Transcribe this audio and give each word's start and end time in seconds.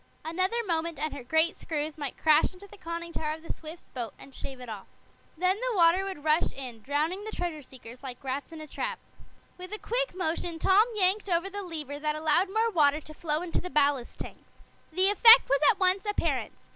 Another 0.25 0.63
moment 0.65 0.97
and 0.97 1.13
her 1.13 1.23
great 1.23 1.59
screws 1.59 1.95
might 1.95 2.17
crash 2.17 2.53
into 2.55 2.65
the 2.65 2.75
Conning 2.75 3.13
tower 3.13 3.33
of 3.35 3.43
the 3.43 3.53
Swifts' 3.53 3.89
boat 3.89 4.15
and 4.17 4.33
shave 4.33 4.59
it 4.59 4.67
off. 4.67 4.87
Then 5.37 5.57
the 5.59 5.77
water 5.77 6.03
would 6.03 6.23
rush 6.23 6.51
in, 6.53 6.81
drowning 6.81 7.23
the 7.23 7.31
treasure 7.31 7.61
seekers 7.61 8.01
like 8.01 8.23
rats 8.23 8.51
in 8.51 8.61
a 8.61 8.65
trap. 8.67 8.97
With 9.59 9.71
a 9.71 9.77
quick 9.77 10.15
motion 10.15 10.57
Tom 10.57 10.87
yanked 10.95 11.29
over 11.29 11.51
the 11.51 11.61
lever 11.61 11.99
that 11.99 12.15
allowed 12.15 12.49
more 12.51 12.71
water 12.71 12.99
to 12.99 13.13
flow 13.13 13.43
into 13.43 13.61
the 13.61 13.69
ballast 13.69 14.17
tanks. 14.17 14.49
The 14.91 15.11
effect 15.11 15.47
was 15.47 15.59
at 15.69 15.79
once 15.79 16.03
apparent. 16.07 16.53